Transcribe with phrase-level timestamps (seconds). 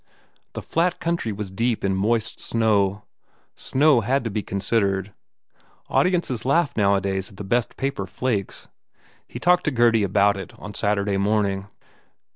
[0.53, 3.03] The flat country was deep in moist snow.
[3.55, 5.13] Snow had to be considered.
[5.89, 8.67] Audiences laughed nowadays at the best paper flakes.
[9.27, 11.67] He talked to Gurdy about it on Saturday morning.